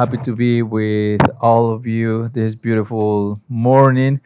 Happy 0.00 0.16
to 0.16 0.34
be 0.34 0.62
with 0.62 1.20
all 1.42 1.74
of 1.74 1.86
you 1.86 2.30
this 2.30 2.54
beautiful 2.54 3.38
morning. 3.50 4.18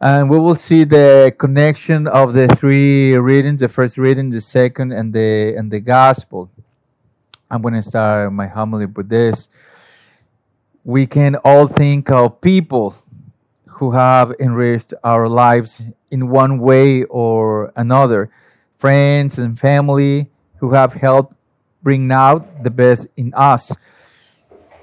And 0.00 0.30
we 0.30 0.38
will 0.38 0.54
see 0.54 0.84
the 0.84 1.36
connection 1.38 2.06
of 2.06 2.32
the 2.32 2.48
three 2.48 3.12
readings, 3.12 3.60
the 3.60 3.68
first 3.68 3.98
reading, 3.98 4.30
the 4.30 4.40
second, 4.40 4.92
and 4.92 5.12
the 5.12 5.56
and 5.58 5.70
the 5.70 5.80
gospel. 5.80 6.50
I'm 7.50 7.60
going 7.60 7.74
to 7.74 7.82
start 7.82 8.32
my 8.32 8.46
homily 8.46 8.86
with 8.86 9.10
this. 9.10 9.50
We 10.84 11.04
can 11.04 11.36
all 11.44 11.66
think 11.66 12.08
of 12.08 12.40
people 12.40 12.96
who 13.76 13.90
have 13.90 14.32
enriched 14.40 14.94
our 15.04 15.28
lives 15.28 15.82
in 16.10 16.30
one 16.30 16.58
way 16.58 17.04
or 17.04 17.74
another, 17.76 18.30
friends 18.78 19.38
and 19.38 19.58
family 19.58 20.30
who 20.60 20.72
have 20.72 20.94
helped 20.94 21.36
bring 21.82 22.10
out 22.10 22.64
the 22.64 22.70
best 22.70 23.06
in 23.18 23.34
us 23.34 23.70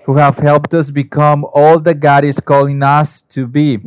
who 0.06 0.18
have 0.18 0.38
helped 0.38 0.74
us 0.74 0.92
become 0.92 1.46
all 1.54 1.80
that 1.80 2.00
God 2.00 2.26
is 2.26 2.40
calling 2.40 2.82
us 2.82 3.22
to 3.24 3.46
be. 3.46 3.80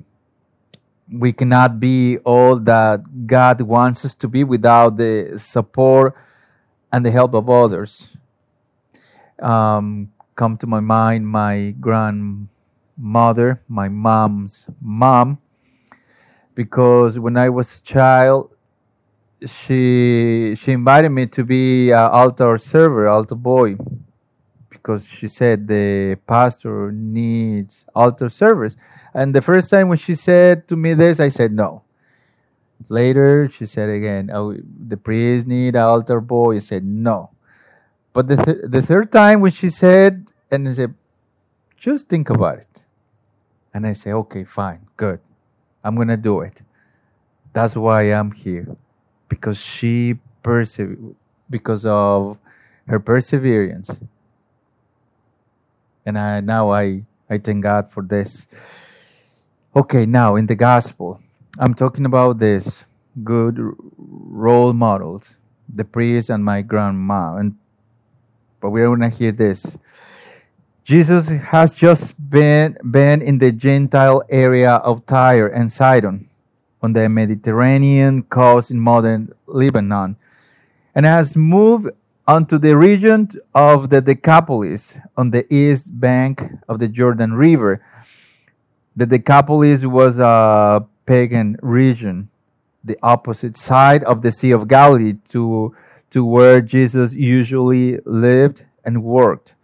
We 1.10 1.32
cannot 1.32 1.80
be 1.80 2.18
all 2.18 2.56
that 2.60 3.26
God 3.26 3.60
wants 3.60 4.04
us 4.04 4.14
to 4.16 4.28
be 4.28 4.44
without 4.44 4.96
the 4.96 5.34
support 5.36 6.14
and 6.92 7.04
the 7.04 7.10
help 7.10 7.34
of 7.34 7.50
others. 7.50 8.16
Um, 9.40 10.12
come 10.34 10.56
to 10.58 10.66
my 10.66 10.80
mind 10.80 11.28
my 11.28 11.74
grandmother, 11.80 13.62
my 13.68 13.88
mom's 13.88 14.70
mom, 14.80 15.38
because 16.54 17.18
when 17.18 17.36
I 17.36 17.48
was 17.48 17.80
a 17.80 17.84
child, 17.84 18.50
she 19.44 20.54
she 20.56 20.72
invited 20.72 21.10
me 21.10 21.26
to 21.26 21.44
be 21.44 21.90
an 21.90 22.10
altar 22.10 22.56
server, 22.56 23.08
altar 23.08 23.34
boy 23.34 23.76
because 24.84 25.08
she 25.08 25.28
said 25.28 25.66
the 25.66 26.18
pastor 26.26 26.92
needs 26.92 27.86
altar 27.94 28.28
service. 28.28 28.76
And 29.14 29.34
the 29.34 29.40
first 29.40 29.70
time 29.70 29.88
when 29.88 29.96
she 29.96 30.14
said 30.14 30.68
to 30.68 30.76
me 30.76 30.92
this, 30.92 31.20
I 31.20 31.28
said 31.28 31.52
no. 31.52 31.84
Later, 32.90 33.48
she 33.48 33.64
said 33.64 33.88
again, 33.88 34.30
oh, 34.30 34.54
the 34.54 34.98
priest 34.98 35.46
need 35.46 35.74
altar 35.74 36.20
boy. 36.20 36.56
I 36.56 36.58
said 36.58 36.84
no. 36.84 37.30
But 38.12 38.28
the, 38.28 38.36
th- 38.36 38.58
the 38.64 38.82
third 38.82 39.10
time 39.10 39.40
when 39.40 39.52
she 39.52 39.70
said, 39.70 40.28
and 40.50 40.68
I 40.68 40.72
said, 40.72 40.94
just 41.78 42.10
think 42.10 42.28
about 42.28 42.58
it. 42.58 42.84
And 43.72 43.86
I 43.86 43.94
say, 43.94 44.12
okay, 44.12 44.44
fine, 44.44 44.86
good. 44.98 45.20
I'm 45.82 45.96
going 45.96 46.08
to 46.08 46.18
do 46.18 46.42
it. 46.42 46.60
That's 47.54 47.74
why 47.74 48.02
I'm 48.12 48.32
here. 48.32 48.76
Because 49.30 49.58
she 49.58 50.18
persevered, 50.42 51.16
because 51.48 51.86
of 51.86 52.38
her 52.86 53.00
perseverance 53.00 53.98
and 56.06 56.18
I, 56.18 56.40
now 56.40 56.70
I, 56.70 57.04
I 57.28 57.38
thank 57.38 57.62
God 57.62 57.90
for 57.90 58.02
this. 58.02 58.46
Okay, 59.74 60.06
now 60.06 60.36
in 60.36 60.46
the 60.46 60.54
gospel, 60.54 61.20
I'm 61.58 61.74
talking 61.74 62.04
about 62.04 62.38
this 62.38 62.86
good 63.22 63.58
role 63.96 64.72
models, 64.72 65.38
the 65.68 65.84
priest 65.84 66.30
and 66.30 66.44
my 66.44 66.62
grandma, 66.62 67.36
and 67.36 67.56
but 68.60 68.70
we're 68.70 68.88
gonna 68.88 69.08
hear 69.08 69.32
this. 69.32 69.76
Jesus 70.84 71.28
has 71.28 71.74
just 71.74 72.14
been 72.30 72.76
been 72.90 73.22
in 73.22 73.38
the 73.38 73.52
Gentile 73.52 74.22
area 74.28 74.74
of 74.76 75.06
Tyre 75.06 75.46
and 75.46 75.72
Sidon, 75.72 76.28
on 76.82 76.92
the 76.92 77.08
Mediterranean 77.08 78.24
coast 78.24 78.70
in 78.70 78.78
modern 78.78 79.32
Lebanon, 79.46 80.16
and 80.94 81.06
has 81.06 81.36
moved 81.36 81.88
unto 82.26 82.58
the 82.58 82.76
region 82.76 83.28
of 83.54 83.90
the 83.90 84.00
Decapolis 84.00 84.98
on 85.16 85.30
the 85.30 85.46
east 85.52 85.98
bank 86.00 86.42
of 86.68 86.78
the 86.78 86.88
Jordan 86.88 87.34
River. 87.34 87.84
The 88.96 89.06
Decapolis 89.06 89.84
was 89.84 90.18
a 90.18 90.86
pagan 91.06 91.58
region, 91.62 92.30
the 92.82 92.98
opposite 93.02 93.56
side 93.56 94.04
of 94.04 94.22
the 94.22 94.32
Sea 94.32 94.52
of 94.52 94.68
Galilee 94.68 95.14
to, 95.30 95.74
to 96.10 96.24
where 96.24 96.60
Jesus 96.60 97.12
usually 97.12 97.98
lived 98.04 98.64
and 98.84 99.02
worked. 99.02 99.54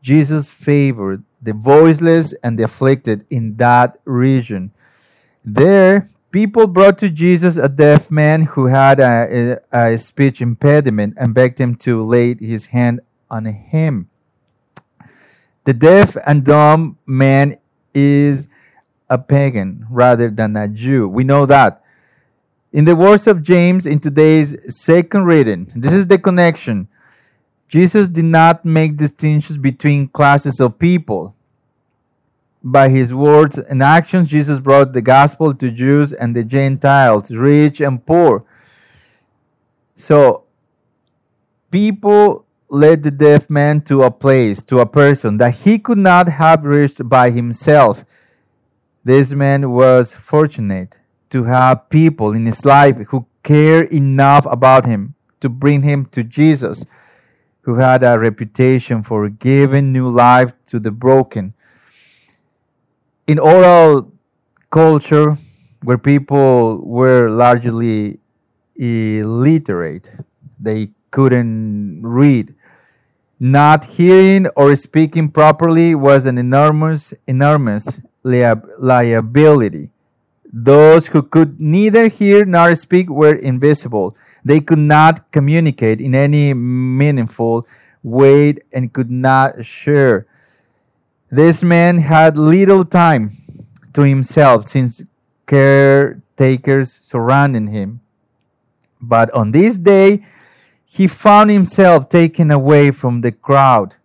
Jesus 0.00 0.50
favored 0.50 1.24
the 1.40 1.52
voiceless 1.52 2.34
and 2.42 2.58
the 2.58 2.64
afflicted 2.64 3.24
in 3.28 3.56
that 3.56 3.98
region. 4.04 4.72
There, 5.44 6.10
People 6.34 6.66
brought 6.66 6.98
to 6.98 7.10
Jesus 7.10 7.56
a 7.56 7.68
deaf 7.68 8.10
man 8.10 8.42
who 8.42 8.66
had 8.66 8.98
a, 8.98 9.60
a, 9.72 9.92
a, 9.92 9.96
speech 9.96 10.42
impediment 10.42 11.14
and 11.16 11.32
begged 11.32 11.60
him 11.60 11.76
to 11.76 12.02
lay 12.02 12.34
his 12.34 12.66
hand 12.66 12.98
on 13.30 13.44
him. 13.44 14.10
The 15.62 15.74
deaf 15.74 16.16
and 16.26 16.44
dumb 16.44 16.98
man 17.06 17.58
is 17.94 18.48
a 19.08 19.16
pagan 19.16 19.86
rather 19.88 20.28
than 20.28 20.56
a 20.56 20.66
Jew. 20.66 21.08
We 21.08 21.22
know 21.22 21.46
that. 21.46 21.84
In 22.72 22.84
the 22.84 22.96
words 22.96 23.28
of 23.28 23.44
James 23.44 23.86
in 23.86 24.00
today's 24.00 24.56
second 24.76 25.26
reading, 25.26 25.70
this 25.76 25.92
is 25.92 26.08
the 26.08 26.18
connection. 26.18 26.88
Jesus 27.68 28.08
did 28.10 28.24
not 28.24 28.64
make 28.64 28.96
distinctions 28.96 29.56
between 29.56 30.08
classes 30.08 30.58
of 30.58 30.80
people 30.80 31.36
by 32.64 32.88
his 32.88 33.12
words 33.12 33.58
and 33.58 33.82
actions, 33.82 34.28
Jesus 34.28 34.58
brought 34.58 34.94
the 34.94 35.02
gospel 35.02 35.52
to 35.52 35.70
Jews 35.70 36.14
and 36.14 36.34
the 36.34 36.42
Gentiles, 36.42 37.30
rich 37.30 37.82
and 37.82 38.04
poor. 38.04 38.46
So, 39.96 40.44
people 41.70 42.46
led 42.70 43.02
the 43.02 43.10
deaf 43.10 43.50
man 43.50 43.82
to 43.82 44.02
a 44.02 44.10
place, 44.10 44.64
to 44.64 44.80
a 44.80 44.86
person 44.86 45.36
that 45.36 45.56
he 45.56 45.78
could 45.78 45.98
not 45.98 46.28
have 46.28 46.64
reached 46.64 47.06
by 47.06 47.30
himself. 47.30 48.02
This 49.04 49.32
man 49.32 49.70
was 49.70 50.14
fortunate 50.14 50.96
to 51.28 51.44
have 51.44 51.90
people 51.90 52.32
in 52.32 52.46
his 52.46 52.64
life 52.64 52.96
who 53.08 53.26
cared 53.42 53.92
enough 53.92 54.46
about 54.46 54.86
him 54.86 55.14
to 55.40 55.50
bring 55.50 55.82
him 55.82 56.06
to 56.06 56.24
Jesus, 56.24 56.86
who 57.62 57.76
had 57.76 58.02
a 58.02 58.18
reputation 58.18 59.02
for 59.02 59.28
giving 59.28 59.92
new 59.92 60.08
life 60.08 60.54
to 60.64 60.80
the 60.80 60.90
broken 60.90 61.52
in 63.26 63.38
oral 63.38 64.12
culture 64.70 65.38
where 65.82 65.98
people 65.98 66.80
were 66.84 67.30
largely 67.30 68.18
illiterate, 68.76 70.10
they 70.58 70.90
couldn't 71.10 72.02
read. 72.02 72.54
Not 73.38 73.84
hearing 73.84 74.46
or 74.56 74.74
speaking 74.76 75.30
properly 75.30 75.94
was 75.94 76.26
an 76.26 76.38
enormous, 76.38 77.12
enormous 77.26 78.00
liability. 78.22 79.90
Those 80.52 81.08
who 81.08 81.22
could 81.22 81.60
neither 81.60 82.08
hear 82.08 82.44
nor 82.44 82.74
speak 82.74 83.10
were 83.10 83.34
invisible. 83.34 84.16
They 84.44 84.60
could 84.60 84.78
not 84.78 85.32
communicate 85.32 86.00
in 86.00 86.14
any 86.14 86.54
meaningful 86.54 87.66
way 88.02 88.54
and 88.72 88.92
could 88.92 89.10
not 89.10 89.64
share 89.64 90.26
this 91.36 91.62
man 91.62 91.98
had 91.98 92.38
little 92.38 92.84
time 92.84 93.64
to 93.92 94.02
himself 94.02 94.68
since 94.68 95.02
caretakers 95.46 97.00
surrounded 97.02 97.68
him. 97.68 98.00
But 99.00 99.30
on 99.32 99.50
this 99.50 99.76
day, 99.76 100.24
he 100.84 101.08
found 101.08 101.50
himself 101.50 102.08
taken 102.08 102.50
away 102.50 102.92
from 102.92 103.22
the 103.22 103.32
crowd. 103.32 103.96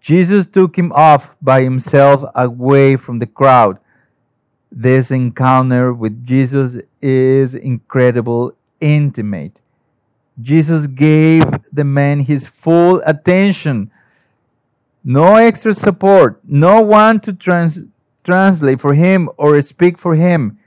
Jesus 0.00 0.46
took 0.46 0.78
him 0.78 0.92
off 0.92 1.36
by 1.42 1.62
himself 1.62 2.24
away 2.34 2.96
from 2.96 3.18
the 3.18 3.26
crowd. 3.26 3.78
This 4.70 5.10
encounter 5.10 5.92
with 5.92 6.24
Jesus 6.24 6.78
is 7.02 7.54
incredible, 7.56 8.54
intimate. 8.80 9.60
Jesus 10.40 10.86
gave 10.86 11.42
the 11.72 11.84
man 11.84 12.20
his 12.20 12.46
full 12.46 13.02
attention 13.04 13.90
no 15.02 15.36
extra 15.36 15.74
support, 15.74 16.40
no 16.44 16.80
one 16.80 17.20
to 17.20 17.32
trans- 17.32 17.84
translate 18.22 18.80
for 18.80 18.94
him 18.94 19.28
or 19.36 19.60
speak 19.62 19.98
for 19.98 20.14
him. 20.14 20.58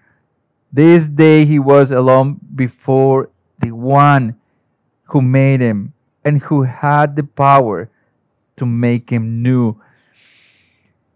This 0.71 1.07
day 1.07 1.45
he 1.45 1.59
was 1.59 1.91
alone 1.91 2.39
before 2.55 3.29
the 3.59 3.71
one 3.71 4.35
who 5.05 5.21
made 5.21 5.61
him 5.61 5.93
and 6.25 6.41
who 6.43 6.63
had 6.63 7.15
the 7.15 7.23
power 7.23 7.89
to 8.55 8.65
make 8.65 9.11
him 9.11 9.43
new. 9.43 9.79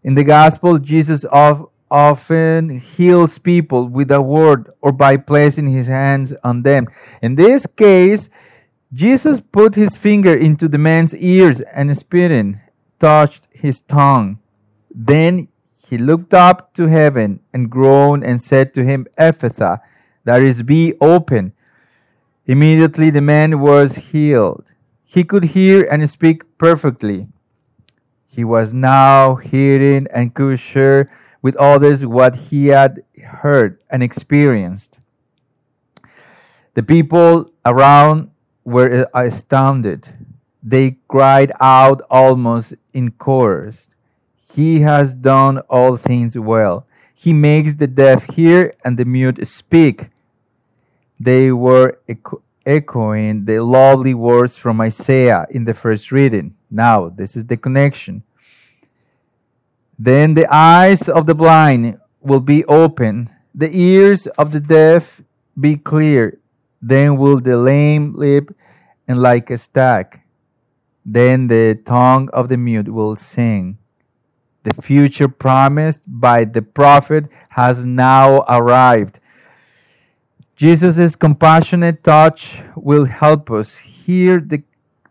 In 0.03 0.15
the 0.15 0.23
gospel, 0.23 0.77
Jesus 0.77 1.23
of, 1.25 1.67
often 1.89 2.77
heals 2.77 3.39
people 3.39 3.87
with 3.87 4.11
a 4.11 4.21
word 4.21 4.69
or 4.81 4.91
by 4.91 5.17
placing 5.17 5.67
his 5.67 5.87
hands 5.87 6.33
on 6.43 6.63
them. 6.63 6.87
In 7.21 7.35
this 7.35 7.65
case, 7.65 8.29
Jesus 8.93 9.41
put 9.41 9.75
his 9.75 9.97
finger 9.97 10.33
into 10.33 10.67
the 10.67 10.77
man's 10.77 11.15
ears 11.15 11.61
and 11.61 11.95
spitting 11.97 12.61
touched 12.99 13.47
his 13.51 13.81
tongue. 13.81 14.39
Then 14.93 15.47
he 15.87 15.97
looked 15.97 16.33
up 16.33 16.73
to 16.73 16.87
heaven 16.87 17.39
and 17.53 17.69
groaned 17.69 18.23
and 18.23 18.41
said 18.41 18.73
to 18.73 18.83
him, 18.83 19.07
Ephphatha, 19.17 19.79
that 20.23 20.41
is, 20.41 20.63
be 20.63 20.93
open. 20.99 21.53
Immediately 22.45 23.09
the 23.09 23.21
man 23.21 23.59
was 23.59 23.95
healed. 24.11 24.71
He 25.05 25.23
could 25.23 25.45
hear 25.45 25.87
and 25.89 26.09
speak 26.09 26.57
perfectly. 26.57 27.27
He 28.25 28.43
was 28.43 28.73
now 28.73 29.35
hearing 29.35 30.07
and 30.13 30.33
could 30.33 30.59
share 30.59 31.09
with 31.41 31.55
others 31.55 32.05
what 32.05 32.35
he 32.35 32.67
had 32.67 33.03
heard 33.25 33.79
and 33.89 34.03
experienced. 34.03 34.99
The 36.73 36.83
people 36.83 37.51
around 37.65 38.31
were 38.65 39.07
astounded. 39.13 40.16
They 40.67 40.97
cried 41.07 41.51
out 41.61 42.01
almost 42.09 42.75
in 42.93 43.11
chorus 43.11 43.89
He 44.55 44.81
has 44.81 45.13
done 45.15 45.59
all 45.69 45.97
things 45.97 46.37
well. 46.37 46.85
He 47.13 47.33
makes 47.33 47.75
the 47.75 47.87
deaf 47.87 48.23
hear 48.35 48.73
and 48.85 48.97
the 48.97 49.05
mute 49.05 49.45
speak. 49.47 50.09
They 51.19 51.51
were 51.51 51.99
echo- 52.07 52.41
echoing 52.65 53.45
the 53.45 53.59
lovely 53.63 54.13
words 54.13 54.57
from 54.57 54.81
Isaiah 54.81 55.45
in 55.51 55.65
the 55.65 55.73
first 55.73 56.11
reading. 56.11 56.55
Now, 56.69 57.09
this 57.09 57.35
is 57.37 57.45
the 57.45 57.57
connection. 57.57 58.23
Then 59.99 60.33
the 60.35 60.47
eyes 60.53 61.09
of 61.09 61.25
the 61.25 61.35
blind 61.35 61.99
will 62.21 62.41
be 62.41 62.63
open, 62.65 63.29
the 63.53 63.69
ears 63.73 64.27
of 64.37 64.51
the 64.51 64.59
deaf 64.59 65.21
be 65.59 65.75
clear. 65.77 66.39
Then 66.81 67.17
will 67.17 67.39
the 67.39 67.57
lame 67.57 68.13
leap 68.13 68.51
and 69.07 69.21
like 69.21 69.49
a 69.49 69.57
stag. 69.57 70.21
Then 71.09 71.47
the 71.47 71.79
tongue 71.85 72.27
of 72.33 72.49
the 72.49 72.57
mute 72.57 72.89
will 72.89 73.15
sing. 73.15 73.77
The 74.63 74.73
future 74.81 75.29
promised 75.29 76.03
by 76.05 76.43
the 76.43 76.61
prophet 76.61 77.29
has 77.51 77.85
now 77.85 78.43
arrived. 78.49 79.21
Jesus' 80.57 81.15
compassionate 81.15 82.03
touch 82.03 82.61
will 82.75 83.05
help 83.05 83.49
us 83.49 83.77
hear 83.77 84.41
the, 84.41 84.63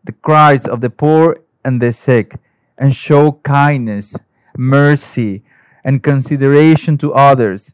the 0.04 0.12
cries 0.12 0.66
of 0.66 0.82
the 0.82 0.90
poor 0.90 1.40
and 1.64 1.80
the 1.80 1.94
sick 1.94 2.36
and 2.76 2.94
show 2.94 3.32
kindness, 3.32 4.18
mercy, 4.54 5.44
and 5.82 6.02
consideration 6.02 6.98
to 6.98 7.14
others. 7.14 7.72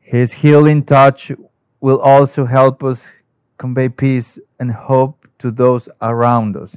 His 0.00 0.44
healing 0.44 0.84
touch 0.84 1.32
will 1.80 1.98
also 1.98 2.44
help 2.44 2.84
us 2.84 3.14
convey 3.56 3.88
peace 3.88 4.38
and 4.60 4.72
hope 4.72 5.26
to 5.38 5.50
those 5.50 5.88
around 6.02 6.56
us. 6.56 6.76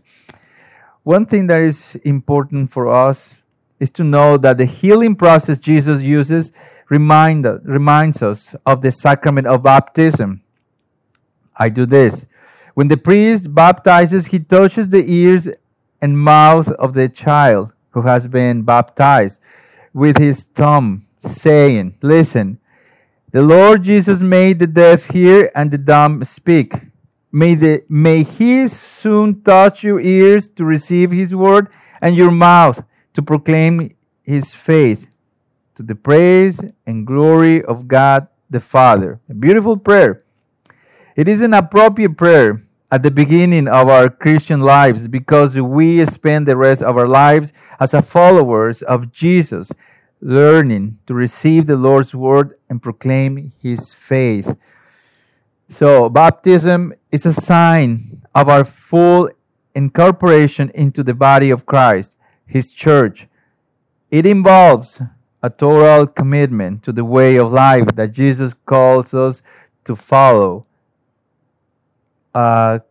One 1.04 1.26
thing 1.26 1.48
that 1.48 1.62
is 1.62 1.96
important 2.04 2.70
for 2.72 2.90
us 2.90 3.44
is 3.80 3.92
to 3.92 4.04
know 4.04 4.38
that 4.38 4.58
the 4.58 4.66
healing 4.66 5.16
process 5.16 5.60
Jesus 5.60 6.02
uses 6.02 6.52
remind, 6.90 7.46
reminds 7.64 8.22
us 8.22 8.56
of 8.66 8.82
the 8.82 8.92
sacrament 8.92 9.48
of 9.48 9.64
baptism. 9.64 10.42
I 11.56 11.70
do 11.70 11.86
this. 11.86 12.26
When 12.74 12.88
the 12.88 12.98
priest 12.98 13.54
baptizes, 13.54 14.28
he 14.28 14.40
touches 14.40 14.90
the 14.90 15.04
ears 15.06 15.50
and 16.02 16.20
mouth 16.20 16.70
of 16.72 16.94
the 16.94 17.10
child 17.10 17.74
who 17.92 18.04
has 18.04 18.28
been 18.28 18.64
baptized 18.64 19.42
with 19.94 20.18
his 20.18 20.46
thumb, 20.56 21.06
saying, 21.18 21.98
Listen, 22.02 22.60
the 23.32 23.42
Lord 23.42 23.84
Jesus 23.84 24.22
made 24.22 24.60
the 24.60 24.68
deaf 24.68 25.10
hear 25.10 25.52
and 25.56 25.72
the 25.72 25.78
dumb 25.78 26.24
speak. 26.24 26.89
May, 27.32 27.56
the, 27.56 27.84
may 27.88 28.24
he 28.24 28.68
soon 28.68 29.42
touch 29.42 29.84
your 29.84 30.00
ears 30.00 30.50
to 30.50 30.66
receive 30.66 31.12
his 31.12 31.36
word 31.36 31.70
and 32.02 32.16
your 32.16 32.32
mouth 32.32 32.84
to 33.14 33.22
proclaim 33.22 33.96
his 34.24 34.54
faith 34.54 35.08
to 35.76 35.84
the 35.84 35.96
praise 35.96 36.60
and 36.86 37.06
glory 37.06 37.64
of 37.64 37.88
God 37.88 38.28
the 38.50 38.60
Father. 38.60 39.20
A 39.30 39.34
beautiful 39.34 39.78
prayer. 39.78 40.24
It 41.16 41.28
is 41.28 41.42
an 41.42 41.54
appropriate 41.54 42.18
prayer 42.18 42.64
at 42.92 43.04
the 43.04 43.12
beginning 43.12 43.68
of 43.68 43.88
our 43.88 44.10
Christian 44.10 44.62
lives 44.62 45.08
because 45.08 45.60
we 45.60 46.04
spend 46.06 46.48
the 46.48 46.58
rest 46.58 46.82
of 46.82 46.98
our 46.98 47.08
lives 47.08 47.54
as 47.80 47.94
followers 48.06 48.82
of 48.82 49.12
Jesus, 49.12 49.72
learning 50.22 50.98
to 51.06 51.14
receive 51.14 51.68
the 51.68 51.78
Lord's 51.78 52.16
word 52.16 52.58
and 52.70 52.82
proclaim 52.82 53.52
his 53.62 53.94
faith. 53.94 54.56
So, 55.72 56.10
baptism 56.10 56.96
is 57.12 57.28
a 57.28 57.34
sign 57.34 58.24
of 58.34 58.50
our 58.50 58.66
full 58.66 59.30
incorporation 59.76 60.72
into 60.74 61.04
the 61.04 61.14
body 61.14 61.52
of 61.52 61.68
Christ 61.68 62.18
his 62.44 62.74
church. 62.74 63.28
It 64.10 64.26
involves 64.26 65.00
a 65.44 65.52
total 65.52 66.08
commitment 66.08 66.82
to 66.84 66.92
the 66.92 67.06
way 67.06 67.38
of 67.38 67.52
life 67.54 67.88
that 67.96 68.12
Jesus 68.12 68.56
calls 68.66 69.14
us 69.14 69.44
to 69.86 69.96
follow. 69.96 70.66
Uh, 72.34 72.80
a 72.80 72.82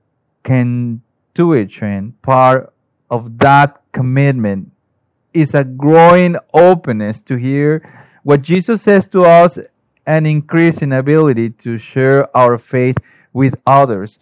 continuation 0.45 2.13
part 2.23 2.73
of 3.11 3.39
that 3.39 3.83
commitment 3.91 4.71
is 5.35 5.53
a 5.53 5.65
growing 5.65 6.37
openness 6.55 7.23
to 7.23 7.37
hear 7.37 7.83
what 8.23 8.43
Jesus 8.43 8.83
says 8.83 9.09
to 9.09 9.25
us 9.25 9.59
and 10.09 10.27
increasing 10.27 10.91
ability 10.91 11.51
to 11.51 11.77
share 11.77 12.35
our 12.35 12.57
faith 12.57 12.97
with 13.35 13.55
others. 13.67 14.19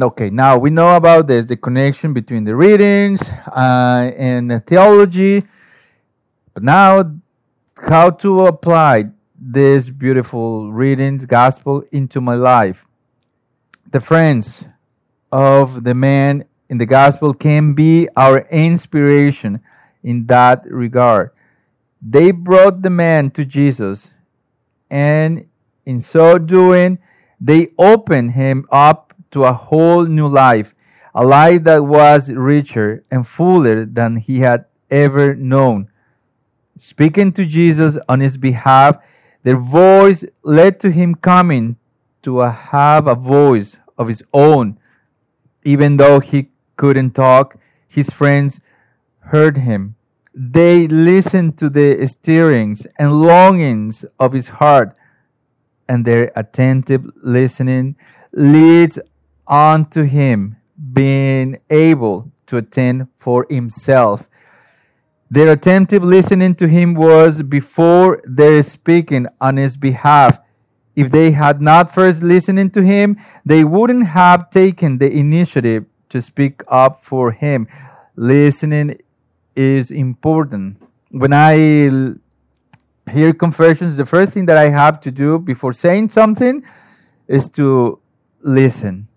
Okay, 0.00 0.30
now 0.30 0.56
we 0.56 0.70
know 0.70 0.96
about 0.96 1.26
this 1.26 1.44
the 1.44 1.56
connection 1.56 2.14
between 2.14 2.44
the 2.44 2.56
readings 2.56 3.28
uh, 3.54 4.10
and 4.16 4.50
the 4.50 4.58
theology, 4.58 5.44
but 6.54 6.62
now 6.62 7.12
how 7.86 8.08
to 8.08 8.46
apply 8.46 9.04
this 9.38 9.90
beautiful 9.90 10.72
readings, 10.72 11.26
gospel 11.26 11.84
into 11.92 12.22
my 12.22 12.34
life. 12.34 12.86
The 13.90 14.00
friends 14.00 14.64
of 15.30 15.84
the 15.84 15.94
man 15.94 16.46
in 16.70 16.78
the 16.78 16.86
gospel 16.86 17.34
can 17.34 17.74
be 17.74 18.08
our 18.16 18.46
inspiration 18.50 19.60
in 20.02 20.24
that 20.28 20.64
regard. 20.64 21.32
They 22.00 22.30
brought 22.30 22.80
the 22.80 22.90
man 22.90 23.30
to 23.32 23.44
Jesus, 23.44 24.14
and 24.92 25.46
in 25.86 25.98
so 25.98 26.38
doing, 26.38 26.98
they 27.40 27.68
opened 27.78 28.32
him 28.32 28.66
up 28.70 29.14
to 29.32 29.44
a 29.44 29.52
whole 29.52 30.04
new 30.04 30.28
life, 30.28 30.74
a 31.14 31.24
life 31.24 31.64
that 31.64 31.82
was 31.82 32.30
richer 32.30 33.02
and 33.10 33.26
fuller 33.26 33.86
than 33.86 34.18
he 34.18 34.40
had 34.40 34.66
ever 34.90 35.34
known. 35.34 35.88
Speaking 36.76 37.32
to 37.32 37.46
Jesus 37.46 37.96
on 38.06 38.20
his 38.20 38.36
behalf, 38.36 38.98
their 39.42 39.56
voice 39.56 40.24
led 40.42 40.78
to 40.80 40.90
him 40.90 41.14
coming 41.14 41.76
to 42.22 42.38
have 42.40 43.06
a 43.06 43.14
voice 43.14 43.78
of 43.96 44.08
his 44.08 44.22
own. 44.32 44.78
Even 45.64 45.96
though 45.96 46.20
he 46.20 46.50
couldn't 46.76 47.12
talk, 47.12 47.56
his 47.88 48.10
friends 48.10 48.60
heard 49.32 49.56
him. 49.56 49.96
They 50.34 50.88
listened 50.88 51.58
to 51.58 51.68
the 51.68 52.06
stirrings 52.06 52.86
and 52.98 53.20
longings 53.22 54.04
of 54.18 54.32
his 54.32 54.48
heart, 54.48 54.96
and 55.88 56.04
their 56.04 56.32
attentive 56.34 57.04
listening 57.22 57.96
leads 58.32 58.98
unto 59.46 60.04
him, 60.04 60.56
being 60.92 61.58
able 61.68 62.32
to 62.46 62.56
attend 62.56 63.08
for 63.16 63.46
himself. 63.50 64.28
Their 65.30 65.52
attentive 65.52 66.02
listening 66.02 66.54
to 66.56 66.68
him 66.68 66.94
was 66.94 67.42
before 67.42 68.20
their 68.24 68.62
speaking 68.62 69.26
on 69.40 69.56
his 69.56 69.76
behalf. 69.76 70.38
If 70.94 71.10
they 71.10 71.32
had 71.32 71.60
not 71.60 71.92
first 71.92 72.22
listened 72.22 72.72
to 72.74 72.82
him, 72.82 73.16
they 73.44 73.64
wouldn't 73.64 74.08
have 74.08 74.50
taken 74.50 74.98
the 74.98 75.10
initiative 75.10 75.86
to 76.10 76.20
speak 76.20 76.62
up 76.68 77.02
for 77.02 77.32
him. 77.32 77.66
Listening 78.14 78.98
is 79.54 79.90
important. 79.90 80.82
When 81.10 81.32
I 81.32 81.54
hear 83.10 83.32
confessions, 83.32 83.96
the 83.96 84.06
first 84.06 84.32
thing 84.32 84.46
that 84.46 84.56
I 84.56 84.68
have 84.68 85.00
to 85.00 85.10
do 85.10 85.38
before 85.38 85.72
saying 85.72 86.08
something 86.10 86.64
is 87.26 87.50
to 87.50 88.00
listen 88.42 89.08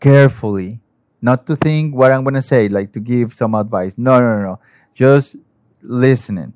carefully, 0.00 0.80
not 1.22 1.46
to 1.46 1.56
think 1.56 1.94
what 1.94 2.12
I'm 2.12 2.24
going 2.24 2.34
to 2.34 2.42
say, 2.42 2.68
like 2.68 2.92
to 2.92 3.00
give 3.00 3.32
some 3.32 3.54
advice. 3.54 3.96
No, 3.96 4.20
no, 4.20 4.40
no, 4.42 4.60
Just 4.92 5.36
listening. 5.82 6.54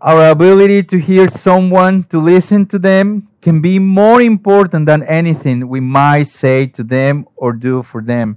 Our 0.00 0.30
ability 0.30 0.82
to 0.84 0.98
hear 0.98 1.28
someone, 1.28 2.04
to 2.04 2.18
listen 2.18 2.66
to 2.66 2.78
them, 2.78 3.28
can 3.40 3.60
be 3.60 3.78
more 3.78 4.20
important 4.20 4.86
than 4.86 5.02
anything 5.04 5.68
we 5.68 5.80
might 5.80 6.24
say 6.24 6.66
to 6.66 6.82
them 6.82 7.26
or 7.36 7.52
do 7.52 7.82
for 7.82 8.02
them. 8.02 8.36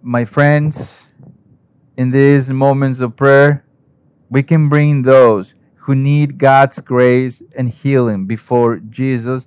My 0.00 0.24
friends, 0.24 1.07
in 1.98 2.10
these 2.10 2.48
moments 2.48 3.00
of 3.00 3.16
prayer, 3.16 3.64
we 4.30 4.40
can 4.44 4.68
bring 4.68 5.02
those 5.02 5.56
who 5.82 5.96
need 5.96 6.38
God's 6.38 6.78
grace 6.78 7.42
and 7.56 7.68
healing 7.68 8.24
before 8.24 8.76
Jesus 8.78 9.46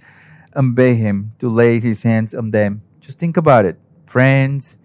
and 0.52 0.76
beg 0.76 0.98
him 0.98 1.32
to 1.40 1.48
lay 1.48 1.80
his 1.80 2.04
hands 2.04 2.36
on 2.36 2.52
them. 2.52 2.82
Just 3.00 3.18
think 3.18 3.38
about 3.38 3.64
it 3.64 3.80
friends, 4.06 4.76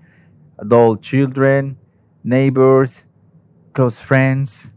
adult 0.61 1.03
children, 1.03 1.77
neighbors, 2.23 3.05
close 3.73 3.99
friends. 3.99 4.71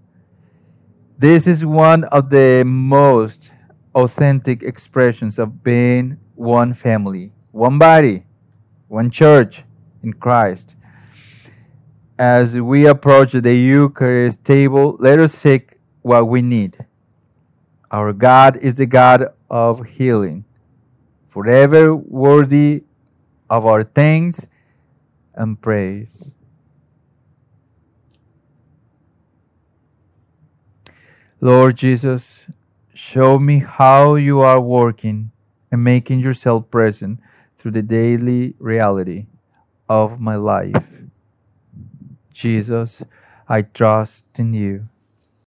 This 1.15 1.45
is 1.45 1.63
one 1.63 2.05
of 2.05 2.31
the 2.31 2.63
most 2.65 3.51
authentic 3.93 4.63
expressions 4.63 5.37
of 5.37 5.63
being 5.63 6.17
one 6.33 6.73
family, 6.73 7.33
one 7.51 7.77
body, 7.77 8.25
one 8.87 9.11
church 9.11 9.63
in 10.01 10.13
Christ. 10.13 10.75
As 12.19 12.59
we 12.59 12.85
approach 12.85 13.31
the 13.31 13.55
Eucharist 13.55 14.43
table, 14.43 14.97
let 14.99 15.19
us 15.19 15.33
seek 15.33 15.77
what 16.01 16.27
we 16.27 16.41
need. 16.41 16.85
Our 17.89 18.11
God 18.11 18.57
is 18.57 18.75
the 18.75 18.85
God 18.85 19.27
of 19.49 19.85
healing, 19.85 20.43
forever 21.29 21.95
worthy 21.95 22.83
of 23.49 23.65
our 23.65 23.85
thanks 23.85 24.47
and 25.33 25.59
praise. 25.61 26.31
Lord 31.39 31.77
Jesus, 31.77 32.51
show 32.93 33.39
me 33.39 33.59
how 33.59 34.15
you 34.15 34.41
are 34.41 34.59
working 34.59 35.31
and 35.71 35.85
making 35.85 36.19
yourself 36.19 36.69
present 36.69 37.21
through 37.57 37.71
the 37.71 37.81
daily 37.81 38.55
reality 38.59 39.27
of 39.87 40.19
my 40.19 40.35
life. 40.35 40.98
Jesus, 42.39 43.03
I 43.49 43.63
trust 43.63 44.39
in 44.39 44.53
you. 44.53 44.87